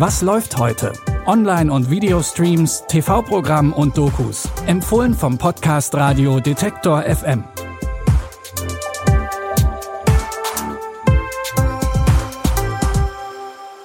Was 0.00 0.22
läuft 0.22 0.56
heute? 0.56 0.94
Online- 1.26 1.70
und 1.70 1.90
Videostreams, 1.90 2.84
TV-Programm 2.88 3.74
und 3.74 3.98
Dokus. 3.98 4.48
Empfohlen 4.66 5.12
vom 5.12 5.36
Podcast 5.36 5.94
Radio 5.94 6.40
Detektor 6.40 7.02
FM. 7.02 7.44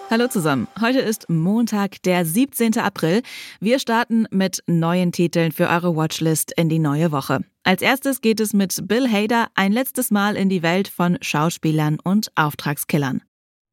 Hallo 0.09 0.30
zusammen. 0.30 0.70
Heute 0.80 1.00
ist 1.00 1.30
Montag, 1.30 2.02
der 2.04 2.26
17. 2.26 2.77
April. 2.77 3.22
Wir 3.59 3.80
starten 3.80 4.26
mit 4.32 4.63
neuen 4.68 5.12
Titeln 5.12 5.52
für 5.52 5.68
eure 5.68 5.98
Watchlist 5.98 6.54
in 6.55 6.70
die 6.70 6.80
neue 6.80 7.12
Woche. 7.12 7.41
Als 7.66 7.82
erstes 7.82 8.22
geht 8.22 8.40
es 8.40 8.54
mit 8.54 8.88
Bill 8.88 9.12
Hader 9.12 9.48
ein 9.55 9.73
letztes 9.73 10.12
Mal 10.12 10.38
in 10.38 10.48
die 10.48 10.63
Welt 10.63 10.88
von 10.88 11.18
Schauspielern 11.20 11.98
und 12.02 12.32
Auftragskillern. 12.36 13.22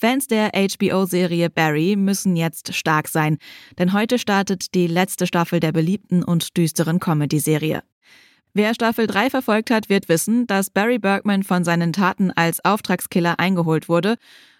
Fans 0.00 0.28
der 0.28 0.52
HBO-Serie 0.54 1.50
Barry 1.50 1.96
müssen 1.96 2.36
jetzt 2.36 2.72
stark 2.72 3.08
sein, 3.08 3.36
denn 3.80 3.92
heute 3.92 4.20
startet 4.20 4.72
die 4.76 4.86
letzte 4.86 5.26
Staffel 5.26 5.58
der 5.58 5.72
beliebten 5.72 6.22
und 6.22 6.56
düsteren 6.56 7.00
Comedy-Serie. 7.00 7.82
Wer 8.54 8.74
Staffel 8.74 9.08
3 9.08 9.28
verfolgt 9.28 9.72
hat, 9.72 9.88
wird 9.88 10.08
wissen, 10.08 10.46
dass 10.46 10.70
Barry 10.70 11.00
Bergman 11.00 11.42
von 11.42 11.64
seinen 11.64 11.92
Taten 11.92 12.30
als 12.30 12.64
Auftragskiller 12.64 13.40
eingeholt 13.40 13.88
wurde 13.88 14.18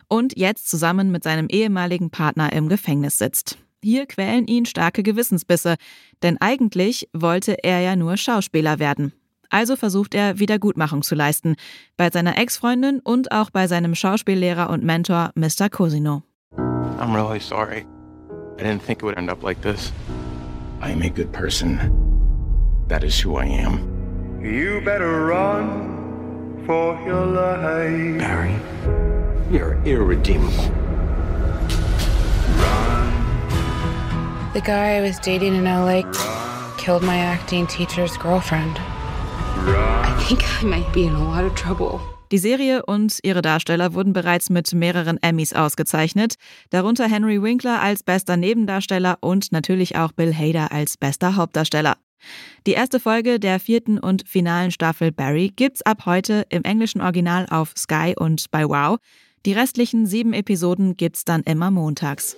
und 0.08 0.36
jetzt 0.36 0.68
zusammen 0.68 1.12
mit 1.12 1.22
seinem 1.22 1.46
ehemaligen 1.48 2.10
Partner 2.10 2.52
im 2.52 2.68
Gefängnis 2.68 3.18
sitzt. 3.18 3.58
Hier 3.80 4.06
quälen 4.06 4.48
ihn 4.48 4.66
starke 4.66 5.04
Gewissensbisse, 5.04 5.76
denn 6.24 6.38
eigentlich 6.40 7.08
wollte 7.12 7.62
er 7.62 7.78
ja 7.78 7.94
nur 7.94 8.16
Schauspieler 8.16 8.80
werden. 8.80 9.12
Also 9.50 9.76
versucht 9.76 10.14
er 10.14 10.38
Wiedergutmachung 10.38 11.02
zu 11.02 11.14
leisten, 11.14 11.56
bei 11.96 12.10
seiner 12.10 12.36
Ex-Freundin 12.36 13.00
und 13.00 13.32
auch 13.32 13.50
bei 13.50 13.66
seinem 13.66 13.94
Schauspiellehrer 13.94 14.70
und 14.70 14.84
Mentor 14.84 15.30
Mr. 15.34 15.68
Cosino. 15.70 16.22
I'm 16.56 17.14
really 17.14 17.40
sorry. 17.40 17.86
I 18.58 18.62
didn't 18.62 18.82
think 18.82 18.98
it 18.98 19.04
would 19.04 19.16
end 19.16 19.30
up 19.30 19.42
like 19.42 19.60
this. 19.62 19.92
I 20.82 20.90
am 20.90 21.02
a 21.02 21.08
good 21.08 21.32
person. 21.32 21.78
That 22.88 23.04
is 23.04 23.24
who 23.24 23.36
I 23.36 23.44
am. 23.46 23.80
You 24.42 24.80
better 24.84 25.26
run 25.26 26.64
for 26.66 26.98
your 27.06 27.24
life. 27.26 28.18
Barry, 28.18 28.54
you're 29.50 29.78
irredeemable. 29.84 30.72
The 34.54 34.60
guy 34.60 34.96
I 34.96 35.00
was 35.00 35.18
dating 35.20 35.54
in 35.54 35.64
LA 35.64 36.02
killed 36.78 37.02
my 37.02 37.18
acting 37.18 37.66
teacher's 37.66 38.16
girlfriend. 38.16 38.80
Die 42.30 42.38
Serie 42.38 42.84
und 42.84 43.18
ihre 43.22 43.40
Darsteller 43.40 43.94
wurden 43.94 44.12
bereits 44.12 44.50
mit 44.50 44.74
mehreren 44.74 45.16
Emmys 45.22 45.54
ausgezeichnet, 45.54 46.34
darunter 46.70 47.08
Henry 47.08 47.42
Winkler 47.42 47.80
als 47.80 48.02
bester 48.02 48.36
Nebendarsteller 48.36 49.16
und 49.20 49.50
natürlich 49.52 49.96
auch 49.96 50.12
Bill 50.12 50.34
Hader 50.34 50.70
als 50.70 50.98
bester 50.98 51.36
Hauptdarsteller. 51.36 51.96
Die 52.66 52.72
erste 52.72 53.00
Folge 53.00 53.40
der 53.40 53.60
vierten 53.60 53.98
und 53.98 54.28
finalen 54.28 54.70
Staffel 54.70 55.12
Barry 55.12 55.52
gibt's 55.54 55.82
ab 55.82 56.04
heute 56.04 56.44
im 56.50 56.64
englischen 56.64 57.00
Original 57.00 57.46
auf 57.48 57.72
Sky 57.76 58.14
und 58.16 58.50
bei 58.50 58.68
Wow. 58.68 58.98
Die 59.46 59.52
restlichen 59.52 60.04
sieben 60.04 60.34
Episoden 60.34 60.96
gibt's 60.96 61.24
dann 61.24 61.42
immer 61.44 61.70
montags. 61.70 62.36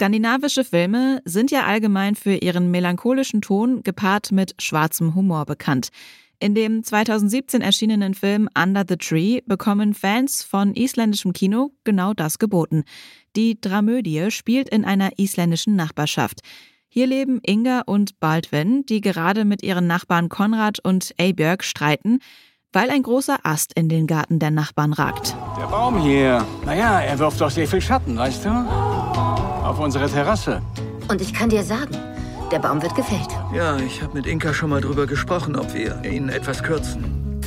Skandinavische 0.00 0.64
Filme 0.64 1.20
sind 1.26 1.50
ja 1.50 1.66
allgemein 1.66 2.14
für 2.14 2.32
ihren 2.32 2.70
melancholischen 2.70 3.42
Ton 3.42 3.82
gepaart 3.82 4.32
mit 4.32 4.54
schwarzem 4.58 5.14
Humor 5.14 5.44
bekannt. 5.44 5.90
In 6.38 6.54
dem 6.54 6.82
2017 6.82 7.60
erschienenen 7.60 8.14
Film 8.14 8.48
Under 8.56 8.86
the 8.88 8.96
Tree 8.96 9.42
bekommen 9.44 9.92
Fans 9.92 10.42
von 10.42 10.72
isländischem 10.72 11.34
Kino 11.34 11.72
genau 11.84 12.14
das 12.14 12.38
geboten. 12.38 12.84
Die 13.36 13.60
Dramödie 13.60 14.30
spielt 14.30 14.70
in 14.70 14.86
einer 14.86 15.18
isländischen 15.18 15.76
Nachbarschaft. 15.76 16.40
Hier 16.88 17.06
leben 17.06 17.38
Inga 17.44 17.82
und 17.84 18.18
Baldwin, 18.20 18.86
die 18.86 19.02
gerade 19.02 19.44
mit 19.44 19.62
ihren 19.62 19.86
Nachbarn 19.86 20.30
Konrad 20.30 20.78
und 20.82 21.12
Eybjörg 21.20 21.62
streiten, 21.62 22.20
weil 22.72 22.88
ein 22.88 23.02
großer 23.02 23.40
Ast 23.42 23.74
in 23.74 23.90
den 23.90 24.06
Garten 24.06 24.38
der 24.38 24.50
Nachbarn 24.50 24.94
ragt. 24.94 25.36
Der 25.60 25.66
Baum 25.66 26.00
hier, 26.00 26.46
naja, 26.64 27.00
er 27.00 27.18
wirft 27.18 27.38
doch 27.42 27.50
sehr 27.50 27.68
viel 27.68 27.82
Schatten, 27.82 28.16
weißt 28.16 28.46
du? 28.46 28.48
Auf 29.70 29.78
unsere 29.78 30.10
Terrasse. 30.10 30.60
Und 31.06 31.20
ich 31.20 31.32
kann 31.32 31.48
dir 31.48 31.62
sagen, 31.62 31.96
der 32.50 32.58
Baum 32.58 32.82
wird 32.82 32.92
gefällt. 32.96 33.28
Ja, 33.54 33.76
ich 33.76 34.02
habe 34.02 34.14
mit 34.14 34.26
Inka 34.26 34.52
schon 34.52 34.70
mal 34.70 34.80
drüber 34.80 35.06
gesprochen, 35.06 35.54
ob 35.54 35.72
wir 35.72 36.04
ihn 36.04 36.28
etwas 36.28 36.60
kürzen. 36.60 37.40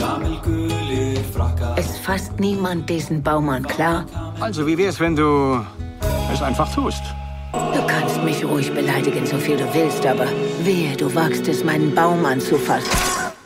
Es 1.76 1.98
fasst 1.98 2.40
niemand 2.40 2.90
diesen 2.90 3.22
Baum 3.22 3.50
an, 3.50 3.68
klar? 3.68 4.06
Also, 4.40 4.66
wie 4.66 4.78
wär's, 4.78 5.02
wenn 5.02 5.18
du 5.18 5.60
es 6.32 6.42
einfach 6.42 6.74
tust? 6.74 7.04
Du 7.52 7.86
kannst 7.88 8.24
mich 8.24 8.46
ruhig 8.46 8.74
beleidigen, 8.74 9.26
so 9.26 9.38
viel 9.38 9.58
du 9.58 9.74
willst, 9.74 10.06
aber 10.06 10.28
wehe, 10.62 10.96
du 10.96 11.14
wagst 11.14 11.50
es, 11.50 11.66
meinen 11.66 11.94
Baum 11.94 12.26
anzufassen. 12.26 12.90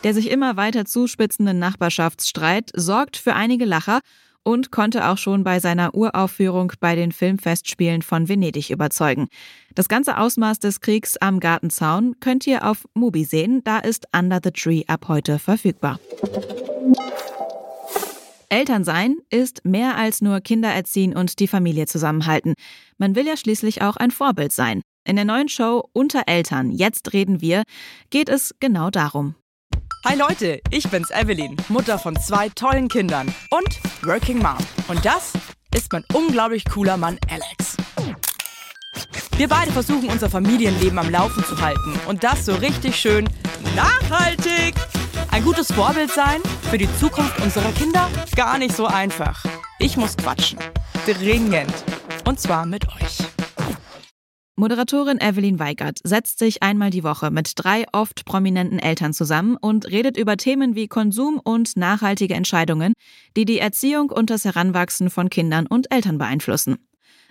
Der 0.03 0.13
sich 0.13 0.29
immer 0.29 0.55
weiter 0.55 0.85
zuspitzende 0.85 1.55
Nachbarschaftsstreit 1.55 2.69
sorgt 2.75 3.17
für 3.17 3.33
einige 3.33 3.65
Lacher 3.65 4.01
und 4.43 4.71
konnte 4.71 5.07
auch 5.07 5.17
schon 5.17 5.43
bei 5.43 5.59
seiner 5.59 5.93
Uraufführung 5.93 6.73
bei 6.79 6.95
den 6.95 7.11
Filmfestspielen 7.11 8.01
von 8.01 8.29
Venedig 8.29 8.69
überzeugen. 8.69 9.27
Das 9.75 9.89
ganze 9.89 10.17
Ausmaß 10.17 10.59
des 10.59 10.81
Kriegs 10.81 11.17
am 11.17 11.39
Gartenzaun 11.39 12.19
könnt 12.19 12.47
ihr 12.47 12.65
auf 12.67 12.85
Mubi 12.93 13.23
sehen, 13.23 13.61
da 13.63 13.79
ist 13.79 14.07
Under 14.15 14.39
the 14.43 14.51
Tree 14.51 14.83
ab 14.87 15.07
heute 15.07 15.39
verfügbar. 15.39 15.99
Elternsein 18.49 19.17
ist 19.29 19.65
mehr 19.65 19.97
als 19.97 20.21
nur 20.21 20.39
Kinder 20.39 20.69
erziehen 20.69 21.15
und 21.15 21.39
die 21.39 21.47
Familie 21.47 21.85
zusammenhalten. 21.85 22.53
Man 22.97 23.15
will 23.15 23.27
ja 23.27 23.35
schließlich 23.35 23.81
auch 23.81 23.97
ein 23.97 24.11
Vorbild 24.11 24.53
sein. 24.53 24.81
In 25.05 25.17
der 25.17 25.25
neuen 25.25 25.49
Show 25.49 25.89
Unter 25.93 26.23
Eltern, 26.27 26.71
jetzt 26.71 27.13
reden 27.13 27.41
wir, 27.41 27.63
geht 28.09 28.29
es 28.29 28.55
genau 28.59 28.89
darum. 28.89 29.35
Hi 30.05 30.15
Leute, 30.15 30.61
ich 30.69 30.87
bin's 30.89 31.09
Evelyn, 31.11 31.57
Mutter 31.69 31.99
von 31.99 32.15
zwei 32.15 32.49
tollen 32.49 32.87
Kindern 32.87 33.33
und 33.49 34.05
Working 34.07 34.37
Mom. 34.37 34.57
Und 34.87 35.03
das 35.03 35.33
ist 35.75 35.91
mein 35.91 36.05
unglaublich 36.13 36.63
cooler 36.65 36.97
Mann 36.97 37.17
Alex. 37.29 37.75
Wir 39.35 39.47
beide 39.47 39.71
versuchen 39.71 40.09
unser 40.09 40.29
Familienleben 40.29 40.97
am 40.97 41.09
Laufen 41.09 41.43
zu 41.43 41.59
halten 41.59 41.99
und 42.07 42.23
das 42.23 42.45
so 42.45 42.55
richtig 42.55 42.95
schön 42.95 43.27
nachhaltig. 43.75 44.75
Ein 45.31 45.43
gutes 45.43 45.71
Vorbild 45.71 46.11
sein 46.11 46.41
für 46.69 46.77
die 46.77 46.89
Zukunft 46.99 47.39
unserer 47.41 47.71
Kinder? 47.73 48.09
Gar 48.35 48.59
nicht 48.59 48.75
so 48.75 48.87
einfach. 48.87 49.43
Ich 49.79 49.97
muss 49.97 50.15
quatschen. 50.15 50.59
Dringend. 51.05 51.73
Und 52.25 52.39
zwar 52.39 52.65
mit 52.65 52.87
euch. 52.87 53.36
Moderatorin 54.59 55.21
Evelyn 55.21 55.59
Weigert 55.59 55.99
setzt 56.03 56.39
sich 56.39 56.63
einmal 56.63 56.89
die 56.89 57.03
Woche 57.03 57.29
mit 57.29 57.51
drei 57.57 57.85
oft 57.91 58.25
prominenten 58.25 58.79
Eltern 58.79 59.13
zusammen 59.13 59.55
und 59.55 59.91
redet 59.91 60.17
über 60.17 60.35
Themen 60.35 60.73
wie 60.73 60.87
Konsum 60.87 61.39
und 61.43 61.77
nachhaltige 61.77 62.33
Entscheidungen, 62.33 62.93
die 63.35 63.45
die 63.45 63.59
Erziehung 63.59 64.09
und 64.09 64.31
das 64.31 64.45
Heranwachsen 64.45 65.11
von 65.11 65.29
Kindern 65.29 65.67
und 65.67 65.91
Eltern 65.93 66.17
beeinflussen. 66.17 66.77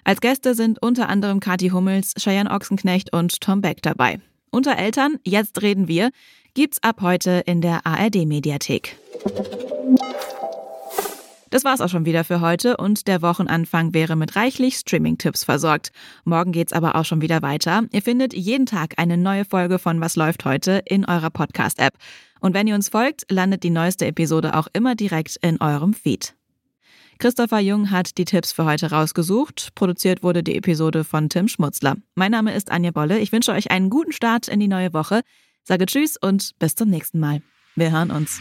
Als 0.05 0.21
Gäste 0.21 0.55
sind 0.55 0.81
unter 0.81 1.09
anderem 1.09 1.41
Kathi 1.41 1.71
Hummels, 1.71 2.15
Cheyenne 2.17 2.49
Ochsenknecht 2.49 3.13
und 3.13 3.41
Tom 3.41 3.61
Beck 3.61 3.83
dabei. 3.83 4.21
Unter 4.53 4.79
Eltern, 4.79 5.17
jetzt 5.25 5.61
reden 5.63 5.89
wir, 5.89 6.11
gibt's 6.55 6.81
ab 6.85 7.01
heute 7.01 7.43
in 7.45 7.61
der 7.61 7.85
ARD-Mediathek. 7.85 8.97
Das 11.51 11.65
war's 11.65 11.81
auch 11.81 11.89
schon 11.89 12.07
wieder 12.07 12.25
für 12.25 12.41
heute 12.41 12.77
und 12.77 13.07
der 13.07 13.23
Wochenanfang 13.23 13.95
wäre 13.95 14.17
mit 14.17 14.35
reichlich 14.35 14.77
Streaming-Tipps 14.77 15.45
versorgt. 15.45 15.93
Morgen 16.25 16.53
geht's 16.53 16.73
aber 16.73 16.97
auch 16.97 17.05
schon 17.05 17.21
wieder 17.21 17.43
weiter. 17.43 17.85
Ihr 17.93 18.03
findet 18.03 18.35
jeden 18.35 18.67
Tag 18.67 18.95
eine 18.97 19.17
neue 19.17 19.45
Folge 19.45 19.79
von 19.79 20.01
Was 20.01 20.17
läuft 20.17 20.45
heute 20.45 20.83
in 20.85 21.05
eurer 21.05 21.31
Podcast-App. 21.31 21.95
Und 22.41 22.55
wenn 22.55 22.67
ihr 22.67 22.75
uns 22.75 22.89
folgt, 22.89 23.31
landet 23.31 23.63
die 23.63 23.71
neueste 23.71 24.07
Episode 24.07 24.57
auch 24.57 24.67
immer 24.73 24.95
direkt 24.95 25.37
in 25.41 25.61
eurem 25.61 25.95
Feed. 25.95 26.35
Christopher 27.19 27.61
Jung 27.61 27.91
hat 27.91 28.19
die 28.19 28.27
Tipps 28.27 28.53
für 28.53 28.67
heute 28.67 28.91
rausgesucht. 28.91 29.71
Produziert 29.75 30.23
wurde 30.23 30.43
die 30.43 30.57
Episode 30.57 31.03
von 31.03 31.29
Tim 31.31 31.49
Schmutzler. 31.49 31.97
Mein 32.15 32.33
Name 32.33 32.55
ist 32.55 32.71
Anja 32.71 32.91
Bolle. 32.91 33.21
Ich 33.21 33.33
wünsche 33.33 33.53
euch 33.53 33.71
einen 33.71 33.89
guten 33.89 34.13
Start 34.13 34.49
in 34.49 34.61
die 34.61 34.69
neue 34.69 34.93
Woche. 34.93 35.23
Sage 35.65 35.87
Tschüss 35.87 36.17
und 36.17 36.53
bis 36.59 36.75
zum 36.75 36.91
nächsten 36.91 37.19
Mal. 37.19 37.41
Wir 37.75 37.91
hören 37.91 38.11
uns. 38.11 38.41